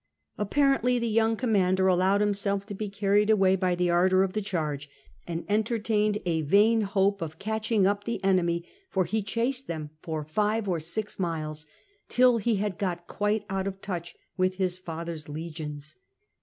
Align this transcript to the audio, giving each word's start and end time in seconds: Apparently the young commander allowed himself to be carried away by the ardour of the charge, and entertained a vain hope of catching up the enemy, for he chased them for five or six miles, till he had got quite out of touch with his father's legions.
Apparently 0.39 0.97
the 0.97 1.07
young 1.07 1.35
commander 1.37 1.85
allowed 1.85 2.21
himself 2.21 2.65
to 2.65 2.73
be 2.73 2.89
carried 2.89 3.29
away 3.29 3.55
by 3.55 3.75
the 3.75 3.91
ardour 3.91 4.23
of 4.23 4.33
the 4.33 4.41
charge, 4.41 4.89
and 5.27 5.45
entertained 5.47 6.17
a 6.25 6.41
vain 6.41 6.81
hope 6.81 7.21
of 7.21 7.37
catching 7.37 7.85
up 7.85 8.03
the 8.05 8.23
enemy, 8.23 8.67
for 8.89 9.05
he 9.05 9.21
chased 9.21 9.67
them 9.67 9.91
for 10.01 10.23
five 10.23 10.67
or 10.67 10.79
six 10.79 11.19
miles, 11.19 11.67
till 12.09 12.39
he 12.39 12.55
had 12.55 12.79
got 12.79 13.05
quite 13.05 13.45
out 13.47 13.67
of 13.67 13.79
touch 13.79 14.15
with 14.37 14.55
his 14.55 14.79
father's 14.79 15.29
legions. 15.29 15.93